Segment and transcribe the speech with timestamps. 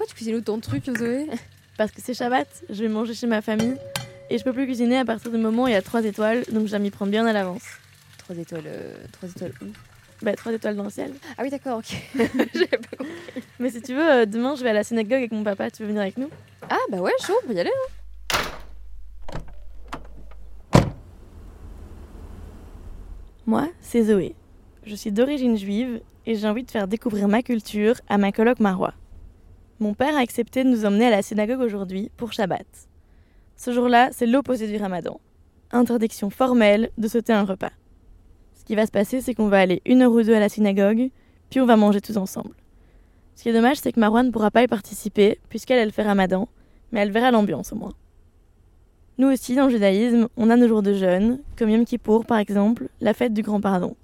[0.00, 1.26] pourquoi tu cuisines autant de trucs, Zoé
[1.76, 3.76] Parce que c'est Shabbat, je vais manger chez ma famille.
[4.30, 6.42] Et je peux plus cuisiner à partir du moment où il y a 3 étoiles,
[6.50, 7.64] donc dois m'y prendre bien à l'avance.
[8.16, 9.66] Trois étoiles, euh, trois étoiles où?
[10.22, 11.12] Bah, 3 étoiles dans le ciel.
[11.36, 12.02] Ah oui, d'accord, ok.
[12.54, 13.12] J'avais pas compris.
[13.58, 15.82] Mais si tu veux, euh, demain je vais à la synagogue avec mon papa, tu
[15.82, 16.30] veux venir avec nous?
[16.70, 17.70] Ah bah ouais, chaud, on peut y aller.
[17.70, 18.40] hein.
[23.44, 24.34] Moi, c'est Zoé.
[24.86, 28.60] Je suis d'origine juive et j'ai envie de faire découvrir ma culture à ma coloc
[28.60, 28.94] Marois.
[29.82, 32.66] Mon père a accepté de nous emmener à la synagogue aujourd'hui pour Shabbat.
[33.56, 35.18] Ce jour-là, c'est l'opposé du ramadan.
[35.72, 37.72] Interdiction formelle de sauter un repas.
[38.52, 40.50] Ce qui va se passer, c'est qu'on va aller une heure ou deux à la
[40.50, 41.08] synagogue,
[41.48, 42.54] puis on va manger tous ensemble.
[43.34, 46.02] Ce qui est dommage, c'est que Marwa ne pourra pas y participer, puisqu'elle, elle fait
[46.02, 46.46] ramadan,
[46.92, 47.94] mais elle verra l'ambiance au moins.
[49.16, 52.36] Nous aussi, dans le judaïsme, on a nos jours de jeûne, comme Yom Kippour par
[52.36, 53.96] exemple, la fête du grand pardon.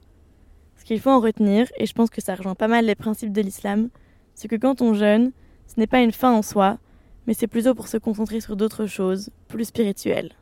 [0.79, 3.33] Ce qu'il faut en retenir, et je pense que ça rejoint pas mal les principes
[3.33, 3.91] de l'islam,
[4.35, 5.33] c'est que quand on jeûne,
[5.67, 6.79] ce n'est pas une fin en soi,
[7.27, 10.33] mais c'est plutôt pour se concentrer sur d'autres choses, plus spirituelles.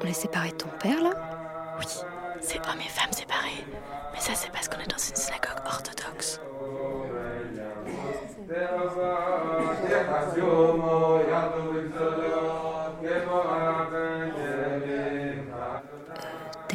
[0.00, 1.27] On est séparés de ton père là?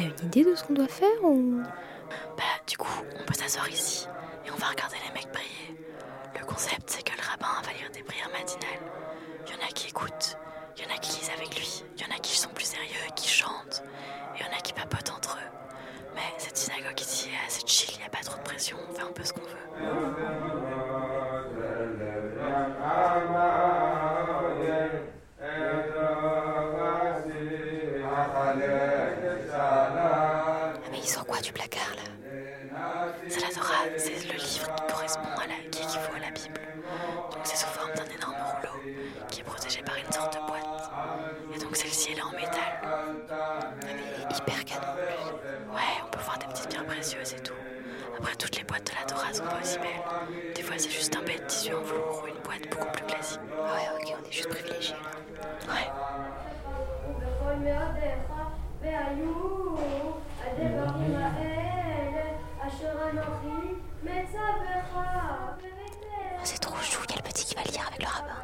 [0.04, 1.62] Une idée de ce qu'on doit faire ou?
[2.36, 4.06] Bah, du coup, on peut s'asseoir ici
[4.46, 5.76] et on va regarder les mecs prier.
[6.38, 8.82] Le concept, c'est que le rabbin va lire des prières matinales.
[9.46, 10.36] Il y en a qui écoutent,
[10.76, 12.64] il y en a qui lisent avec lui, il y en a qui sont plus
[12.64, 13.82] sérieux qui chantent,
[14.34, 15.50] et il y en a qui papotent entre eux.
[16.14, 19.02] Mais cette synagogue ici est assez chill, il a pas trop de pression, on fait
[19.02, 19.48] un peu ce qu'on veut.
[50.54, 53.40] Des fois, c'est juste un bête tissu en velours ou une boîte beaucoup plus classique.
[53.52, 55.72] Ah ouais, ok, on est juste privilégiés là.
[55.72, 55.90] Ouais.
[66.36, 68.36] Oh, c'est trop chou, il y a le petit qui va lire avec le rabbin.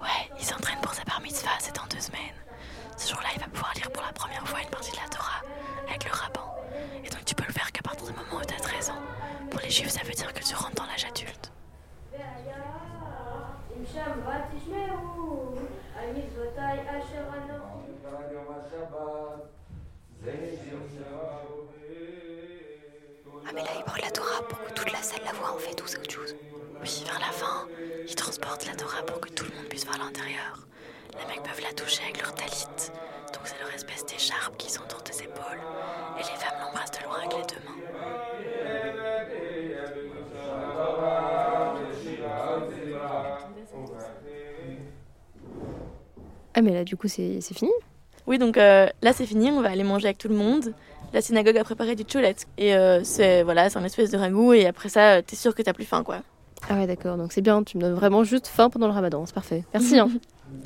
[0.00, 2.20] Ouais, il s'entraîne pour sa bar mitzvah, c'est dans deux semaines.
[2.96, 5.42] Ce jour-là, il va pouvoir lire pour la première fois une partie de la Torah
[5.88, 6.44] avec le rabbin.
[7.04, 9.02] Et donc tu peux le faire qu'à partir du moment où t'as 13 ans
[9.72, 11.50] ça veut dire que tu rentres dans l'âge adulte.
[23.44, 25.58] Ah mais là, il brûle la Torah pour que toute la salle la voit en
[25.58, 26.34] fait, ou c'est autre.
[26.80, 27.66] Oui, vers la fin,
[28.06, 30.66] ils transportent la Torah pour que tout le monde puisse voir l'intérieur.
[31.18, 32.66] Les mecs peuvent la toucher avec leur talit,
[33.32, 35.60] donc c'est leur espèce d'écharpe qui s'entoure des épaules,
[36.18, 37.91] et les femmes l'embrassent de loin avec les deux mains.
[46.54, 47.70] Ah, mais là, du coup, c'est c'est fini
[48.26, 50.74] Oui, donc euh, là c'est fini, on va aller manger avec tout le monde.
[51.12, 52.46] La synagogue a préparé du choulette.
[52.58, 55.54] Et euh, c'est voilà, c'est un espèce de ragoût et après ça, euh, t'es sûr
[55.54, 56.20] que t'as plus faim quoi.
[56.68, 59.26] Ah, ouais, d'accord, donc c'est bien, tu me donnes vraiment juste faim pendant le ramadan,
[59.26, 59.64] c'est parfait.
[59.74, 60.08] Merci, hein.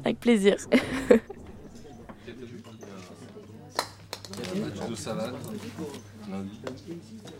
[0.05, 0.57] Avec plaisir.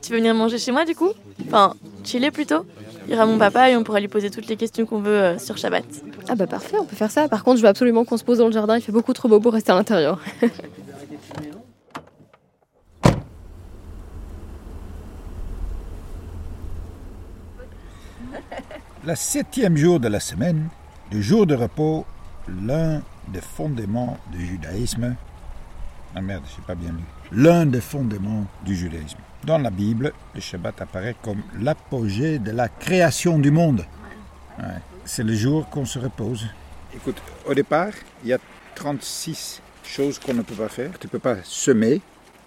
[0.03, 1.11] Tu veux venir manger chez moi du coup
[1.47, 1.75] Enfin,
[2.05, 2.65] chiller plutôt
[3.07, 5.11] Il y aura mon papa et on pourra lui poser toutes les questions qu'on veut
[5.11, 5.85] euh, sur Shabbat.
[6.29, 7.29] Ah, bah parfait, on peut faire ça.
[7.29, 9.29] Par contre, je veux absolument qu'on se pose dans le jardin, il fait beaucoup trop
[9.29, 10.21] beau pour rester à l'intérieur.
[19.07, 20.69] Le septième jour de la semaine,
[21.13, 22.05] le jour de repos,
[22.49, 25.15] l'un des fondements du judaïsme.
[26.19, 27.03] Ah merde, j'ai pas bien lu.
[27.31, 29.19] L'un des fondements du judaïsme.
[29.45, 33.85] Dans la Bible, le Shabbat apparaît comme l'apogée de la création du monde.
[34.59, 34.65] Ouais,
[35.05, 36.47] C'est le jour qu'on se repose.
[36.95, 37.93] Écoute, au départ,
[38.25, 38.39] il y a
[38.77, 40.99] 36 choses qu'on ne peut pas faire.
[40.99, 42.01] Tu ne peux pas semer,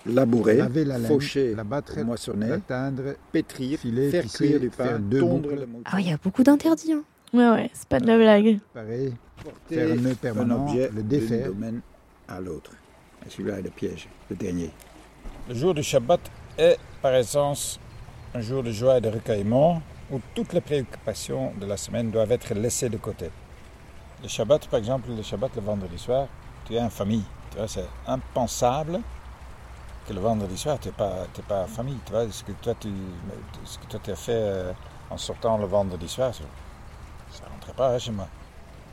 [0.07, 4.69] labourer, Laver la laine, faucher, la battre, moissonner, l'atteindre, pétrir, filer, faire tisser, cuire du
[4.69, 5.55] pain, faire deux tondre boucles.
[5.59, 5.83] le mouton.
[5.85, 7.03] Ah, il y a beaucoup d'interdits, hein.
[7.33, 8.57] Ouais, ouais, c'est pas de la blague.
[8.73, 9.13] pareil,
[9.43, 11.47] porter faire un nœud un permanent, objet le d'un défaire.
[11.49, 11.81] domaine
[12.27, 12.71] à l'autre.
[13.27, 14.71] Celui-là est le piège, le dernier.
[15.47, 16.19] Le jour du Shabbat
[16.57, 17.79] est par essence
[18.33, 19.81] un jour de joie et de recueillement.
[20.11, 23.29] où toutes les préoccupations de la semaine doivent être laissées de côté.
[24.23, 26.27] Le Shabbat, par exemple, le Shabbat le vendredi soir,
[26.65, 27.23] tu es en famille.
[27.51, 29.01] Tu vois, c'est impensable
[30.07, 31.99] que le vendredi soir, tu n'es pas, t'es pas en famille.
[32.05, 32.89] Tu vois, ce que toi, tu
[33.63, 34.73] ce que toi, tu as fait euh,
[35.09, 36.43] en sortant le vendredi soir, ça
[37.45, 38.27] ne rentrait pas hein, chez moi.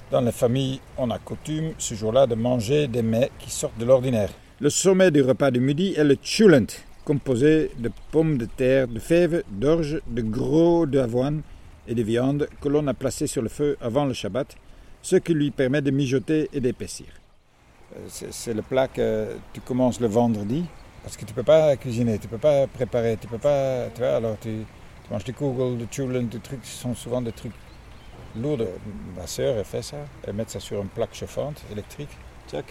[0.09, 3.85] Dans les familles, on a coutume ce jour-là de manger des mets qui sortent de
[3.85, 4.31] l'ordinaire.
[4.61, 6.69] Le sommet du repas du midi est le chulent,
[7.05, 11.43] composé de pommes de terre, de fèves, d'orge, de gros d'avoine
[11.89, 14.55] et de viande que l'on a placé sur le feu avant le Shabbat,
[15.03, 17.07] ce qui lui permet de mijoter et d'épaissir.
[17.97, 20.65] Euh, C'est le plat que tu commences le vendredi,
[21.03, 23.89] parce que tu ne peux pas cuisiner, tu ne peux pas préparer, tu peux pas...
[23.93, 24.51] Tu vois, alors tu,
[25.05, 27.53] tu manges des kugels, des chulent, des trucs qui sont souvent des trucs
[28.37, 28.67] lourds.
[29.17, 32.11] Ma sœur, elle fait ça, elle met ça sur une plaque chauffante électrique,
[32.49, 32.65] tchac.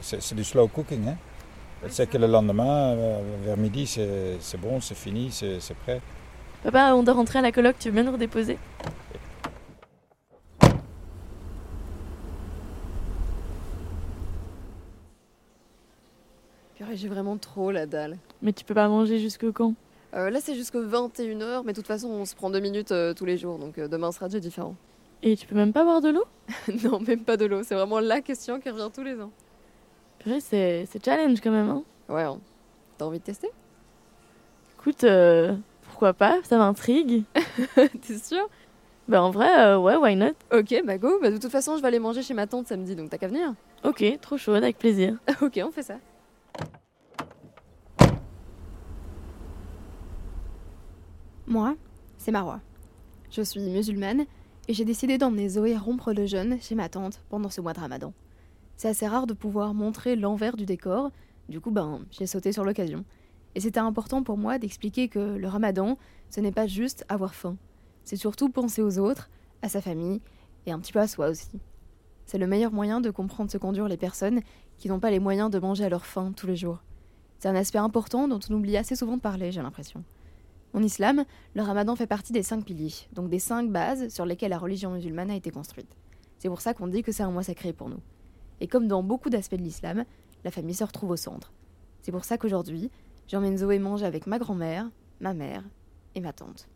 [0.00, 1.16] C'est c'est du slow cooking, hein.
[1.84, 5.76] Elle sait que le lendemain, euh, vers midi, c'est c'est bon, c'est fini, c'est c'est
[5.76, 6.00] prêt.
[6.62, 8.56] Papa, on doit rentrer à la coloc, tu veux bien nous redéposer
[16.94, 18.18] j'ai vraiment trop la dalle.
[18.42, 19.74] Mais tu peux pas manger jusque quand
[20.14, 23.14] Euh, là, c'est jusqu'à 21h, mais de toute façon, on se prend deux minutes euh,
[23.14, 24.74] tous les jours, donc euh, demain sera déjà différent.
[25.22, 26.24] Et tu peux même pas boire de l'eau
[26.84, 29.30] non, même pas de l'eau, c'est vraiment la question qui revient tous les ans.
[30.18, 32.38] Purée, c'est c'est challenge quand même, hein Ouais, hein.
[32.98, 33.48] t'as envie de tester?
[34.78, 37.22] Écoute, euh, pourquoi pas Ça m'intrigue.
[37.76, 38.48] T'es sûr?
[39.08, 40.32] Bah en vrai, euh, ouais, why not?
[40.52, 42.96] Ok, bah go, bah, de toute façon, je vais aller manger chez ma tante samedi,
[42.96, 43.54] donc t'as qu'à venir.
[43.84, 45.16] Ok, trop chaude, avec plaisir.
[45.42, 45.98] ok, on fait ça.
[51.46, 51.74] Moi,
[52.18, 52.60] c'est Marwa.
[53.30, 54.24] Je suis musulmane
[54.72, 58.12] j'ai décidé d'emmener Zoé rompre le jeûne chez ma tante pendant ce mois de ramadan.
[58.76, 61.10] C'est assez rare de pouvoir montrer l'envers du décor,
[61.48, 63.04] du coup, ben, j'ai sauté sur l'occasion.
[63.54, 65.98] Et c'était important pour moi d'expliquer que le ramadan,
[66.30, 67.56] ce n'est pas juste avoir faim.
[68.04, 69.28] C'est surtout penser aux autres,
[69.60, 70.20] à sa famille
[70.66, 71.60] et un petit peu à soi aussi.
[72.24, 74.40] C'est le meilleur moyen de comprendre ce qu'endurent les personnes
[74.78, 76.78] qui n'ont pas les moyens de manger à leur faim tous les jours.
[77.38, 80.04] C'est un aspect important dont on oublie assez souvent de parler, j'ai l'impression.
[80.74, 81.24] En islam,
[81.54, 84.90] le ramadan fait partie des cinq piliers, donc des cinq bases sur lesquelles la religion
[84.92, 85.96] musulmane a été construite.
[86.38, 88.00] C'est pour ça qu'on dit que c'est un mois sacré pour nous.
[88.60, 90.04] Et comme dans beaucoup d'aspects de l'islam,
[90.44, 91.52] la famille se retrouve au centre.
[92.00, 92.90] C'est pour ça qu'aujourd'hui,
[93.28, 94.88] j'emmène Zoé manger avec ma grand-mère,
[95.20, 95.62] ma mère
[96.14, 96.68] et ma tante.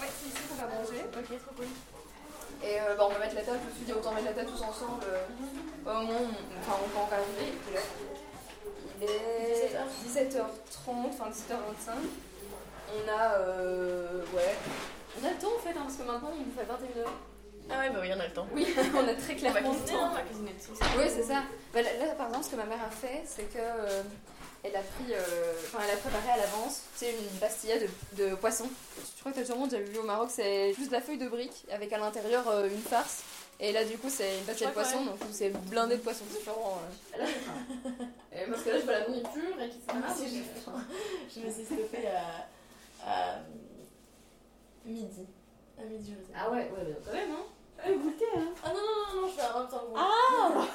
[0.00, 1.04] Ouais, c'est ici qu'on va manger.
[1.16, 1.66] Ok, trop cool.
[2.64, 4.32] Et euh, bah, on va mettre la table, je me suis dit autant mettre la
[4.32, 5.04] table tous ensemble.
[5.04, 5.26] euh,
[5.84, 7.52] au moment où on, enfin, on peut encore arriver.
[7.68, 7.82] Il est là.
[9.00, 9.08] Il
[10.18, 11.92] est 17h30, enfin 17h25.
[12.94, 13.34] On a.
[13.38, 14.54] Euh, ouais.
[15.20, 17.06] On a le temps en fait, hein, parce que maintenant on nous fait 21h.
[17.70, 18.46] Ah ouais, bah oui, on a le temps.
[18.52, 20.10] Oui, on a très clairement le temps.
[20.10, 20.54] on va cuisiner.
[20.98, 21.42] Oui, c'est ça.
[21.72, 24.02] Bah, là, là, par exemple, ce que ma mère a fait, c'est que euh,
[24.64, 27.88] elle a pris, euh, enfin, elle a préparé à l'avance, tu sais, une pastilla de,
[28.24, 28.68] de poisson.
[29.16, 31.64] Je crois que t'as sûrement déjà vu au Maroc, c'est juste la feuille de brique
[31.72, 33.22] avec à l'intérieur euh, une farce.
[33.64, 36.80] Et là, du coup, c'est une pastilla de poisson, donc c'est blindé de poisson différent.
[37.20, 37.24] euh.
[38.32, 42.08] Et parce que là, je veux la nourriture et qui Ah, Je me suis stoppée
[42.08, 42.48] à,
[43.08, 43.36] à
[44.84, 45.26] midi.
[45.78, 46.32] À midi, je sais.
[46.36, 47.92] Ah ouais, ouais, quand même, hein.
[48.02, 49.96] goûter, hein Ah non, non, non, non, je fais un temps gros.
[49.96, 50.66] Ah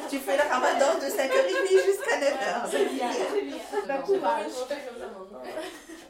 [0.08, 2.70] Tu fais le ramadan de 5h30 jusqu'à 9h.
[2.70, 3.56] C'est bien, c'est bien.
[3.72, 4.46] Bah, Bah, courage.
[4.46, 5.42] courage.
[5.44, 6.01] Et,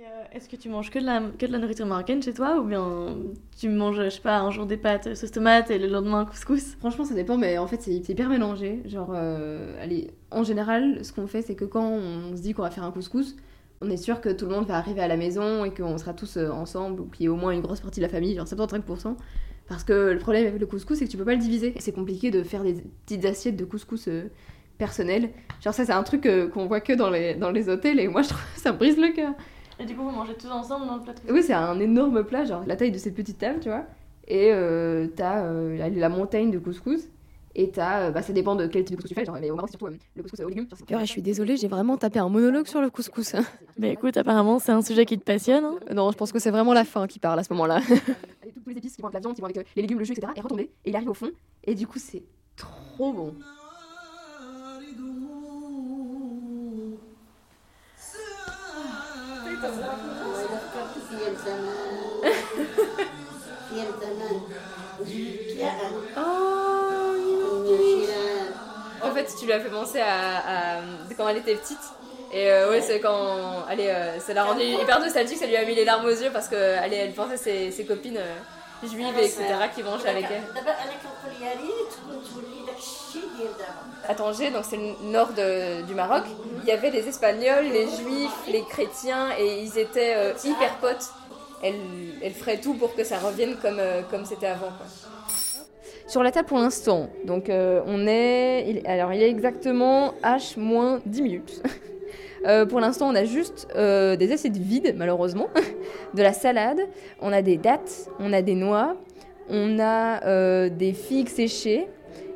[0.00, 2.58] euh, Est-ce que tu manges que de, la, que de la nourriture marocaine chez toi
[2.58, 3.16] ou bien
[3.58, 6.24] tu manges, je sais pas, un jour des pâtes sauce tomate et le lendemain un
[6.24, 6.76] couscous?
[6.78, 8.80] Franchement, ça dépend, mais en fait, c'est hyper mélangé.
[8.86, 12.62] Genre, euh, allez, en général, ce qu'on fait, c'est que quand on se dit qu'on
[12.62, 13.36] va faire un couscous,
[13.82, 16.14] on est sûr que tout le monde va arriver à la maison et qu'on sera
[16.14, 18.34] tous euh, ensemble, ou qu'il y ait au moins une grosse partie de la famille,
[18.36, 19.16] genre 75%.
[19.68, 21.74] Parce que le problème avec le couscous, c'est que tu peux pas le diviser.
[21.78, 24.08] C'est compliqué de faire des petites assiettes de couscous
[24.78, 25.30] personnelles.
[25.62, 28.22] Genre, ça, c'est un truc qu'on voit que dans les, dans les hôtels, et moi,
[28.22, 29.34] je trouve ça brise le cœur.
[29.80, 32.22] Et du coup, vous mangez tous ensemble dans le plat de Oui, c'est un énorme
[32.24, 33.84] plat, genre la taille de cette petite table, tu vois.
[34.28, 37.04] Et euh, t'as euh, la, la montagne de couscous.
[37.56, 39.24] Et t'as, euh, bah, ça dépend de quel type de couscous tu fais.
[39.24, 40.68] Genre, mais au Maroc, c'est surtout euh, le couscous aux légumes.
[40.86, 43.34] Purée, je suis désolée, j'ai vraiment tapé un monologue sur le couscous.
[43.78, 45.64] Bah écoute, apparemment, c'est un sujet qui te passionne.
[45.64, 45.78] hein.
[45.94, 47.80] non, je pense que c'est vraiment la fin qui parle à ce moment-là.
[47.88, 50.12] tous les épices qui vont avec la viande, qui vont avec les légumes, le jus,
[50.12, 50.32] etc.
[50.36, 50.70] Et retomber.
[50.84, 51.30] Et il arrive au fond.
[51.64, 52.22] Et du coup, c'est
[52.56, 53.34] trop bon.
[66.16, 66.20] Oh,
[69.02, 70.82] en fait, tu lui as fait penser à,
[71.16, 71.78] quand elle était petite.
[72.32, 73.64] Et euh, ouais, c'est quand.
[73.68, 74.62] Elle est, euh, ça l'a rendu
[75.08, 78.18] ça lui a mis les larmes aux yeux parce qu'elle elle pensait à ses, copines
[78.18, 79.42] euh, juives, etc.,
[79.74, 80.42] qui mangent avec elle.
[84.08, 85.30] À Tanger, donc c'est le nord
[85.86, 86.24] du Maroc,
[86.62, 91.10] il y avait les Espagnols, les Juifs, les chrétiens, et ils étaient euh, hyper potes.
[91.62, 94.68] Elle, ferait tout pour que ça revienne comme euh, comme c'était avant.
[94.68, 94.86] quoi.
[96.06, 100.58] Sur la table pour l'instant, donc euh, on est, il- alors il est exactement H
[100.58, 101.62] moins 10 minutes.
[102.46, 105.48] Euh, pour l'instant, on a juste des assiettes vides, malheureusement,
[106.14, 106.80] de la salade,
[107.20, 108.96] on a des dattes, on a des noix,
[109.50, 111.86] on a des figues séchées,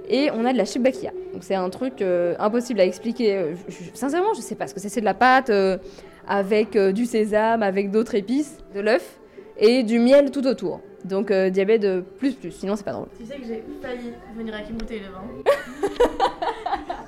[0.08, 1.10] et on a de la shibakia.
[1.32, 3.34] Donc c'est un truc euh, impossible à expliquer.
[3.36, 4.88] Euh, je- je- sincèrement, je sais pas ce que c'est.
[4.88, 5.78] C'est de la pâte euh,
[6.26, 9.18] avec euh, du sésame, avec d'autres épices, de l'œuf
[9.58, 10.80] et du miel tout autour.
[11.04, 13.08] Donc euh, diabète de plus plus, sinon c'est pas drôle.
[13.18, 15.22] Tu sais que j'ai failli venir à Kimouté le vin.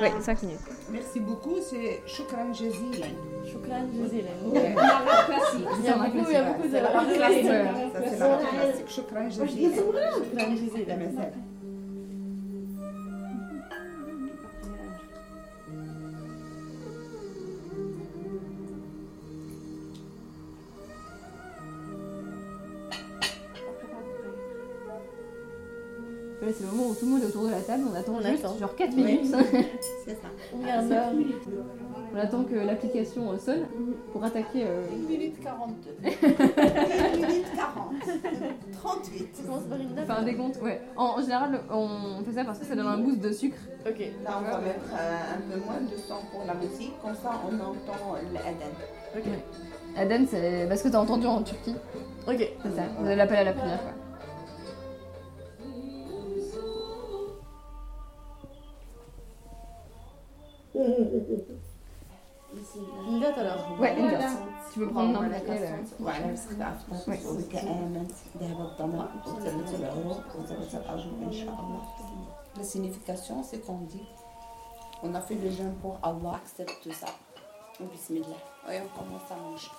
[0.00, 0.58] Ouais, 5 minutes.
[0.92, 3.06] Merci beaucoup, c'est Shukran Jazilan.
[4.76, 5.66] La marque classique.
[5.78, 8.18] Il y a beaucoup, il y a beaucoup de C'est la classique.
[8.18, 8.88] Marque classique.
[8.88, 9.72] Shukran Jazilan.
[27.02, 28.56] Tout le monde est autour de la table, on attend On juste attend.
[28.58, 29.02] genre 4 Oui.
[29.02, 29.34] minutes.
[30.06, 30.28] C'est ça.
[30.54, 31.12] On regarde l'heure.
[32.14, 33.66] on attend que l'application euh, sonne
[34.12, 34.62] pour attaquer.
[34.68, 35.90] euh, 1 minute 42.
[36.00, 37.92] 1 minute 40.
[38.72, 39.28] 38.
[39.44, 40.04] commence par une date.
[40.08, 40.80] Enfin, un décompte, ouais.
[40.96, 43.58] En, en général, on fait ça parce que ça donne un boost de sucre.
[43.84, 43.98] Ok.
[44.24, 47.32] Là, on va mettre euh, un peu moins de son pour la musique, comme ça
[47.44, 48.72] on entend l'Aden.
[49.16, 49.24] Ok.
[49.96, 51.74] Aden, c'est parce que t'as entendu en Turquie.
[52.28, 52.48] Ok.
[52.62, 53.90] C'est ça, vous avez l'appel à la prière, quoi.
[63.07, 63.79] Une date alors.
[63.79, 64.37] Ouais, une date.
[64.73, 65.63] Tu peux prendre n'importe laquelle.
[65.63, 66.03] euh.
[66.03, 68.11] وعلى مسك عفتك وبك آمنت
[68.41, 71.81] ذهب الظمأ وثبت العروق وثبت الأجر إن شاء الله.
[72.57, 74.07] La signification, c'est qu'on dit
[75.03, 77.07] on a fait le jeûne pour Allah, accepte ça.
[77.79, 78.25] Bismillah.
[78.71, 79.69] Et on commence à manger.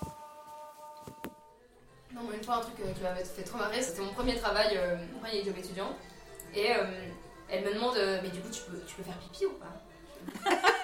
[2.14, 4.36] Non, mais une fois, un truc euh, qui m'avait fait trop marrer, c'était mon premier
[4.36, 5.90] travail, euh, mon premier job étudiant.
[6.54, 6.84] Et euh,
[7.50, 9.74] elle me demande, euh, mais du coup, tu peux, tu peux faire pipi ou pas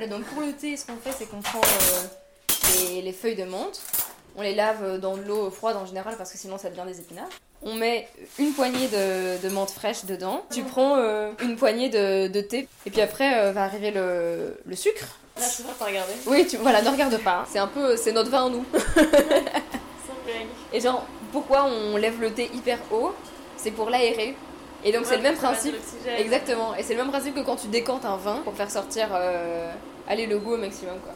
[0.00, 0.06] Eh.
[0.06, 3.80] donc pour le thé, ce qu'on fait, c'est qu'on prend euh, les, feuilles de menthe,
[4.36, 6.84] on les lave euh, dans de l'eau froide en général parce que sinon ça devient
[6.86, 7.28] des épinards.
[7.62, 10.44] On met une poignée de, menthe fraîche dedans.
[10.50, 15.18] Tu prends euh, une poignée de, thé et puis après va arriver le, sucre.
[15.38, 16.12] Là, je préfère pas regarder.
[16.26, 17.38] Oui, tu, voilà, ne regarde pas.
[17.38, 17.46] Hein.
[17.50, 18.64] C'est un peu, c'est notre vin à nous.
[20.72, 23.12] et genre, pourquoi on lève le thé hyper haut?
[23.56, 24.36] C'est pour l'aérer
[24.84, 25.74] et donc c'est le même principe.
[26.18, 26.74] Exactement.
[26.76, 29.72] Et c'est le même principe que quand tu décantes un vin pour faire sortir, euh,
[30.06, 31.14] aller le goût au maximum quoi.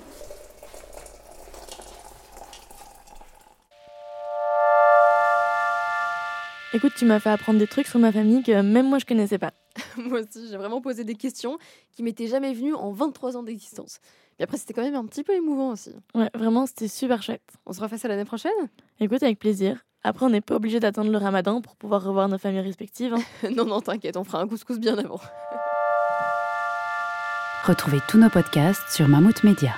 [6.74, 9.38] Écoute, tu m'as fait apprendre des trucs sur ma famille que même moi je connaissais
[9.38, 9.52] pas.
[9.96, 11.56] Moi aussi, j'ai vraiment posé des questions
[11.92, 14.00] qui m'étaient jamais venues en 23 ans d'existence.
[14.38, 15.94] Mais après, c'était quand même un petit peu émouvant aussi.
[16.14, 17.42] Ouais, vraiment, c'était super chouette.
[17.64, 18.52] On se refait ça l'année prochaine?
[19.00, 19.84] Écoute, avec plaisir.
[20.08, 23.12] Après, on n'est pas obligé d'attendre le ramadan pour pouvoir revoir nos familles respectives.
[23.12, 23.50] hein.
[23.54, 25.20] Non, non, t'inquiète, on fera un couscous bien avant.
[27.64, 29.72] Retrouvez tous nos podcasts sur Mammouth Media.